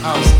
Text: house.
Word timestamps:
house. 0.00 0.39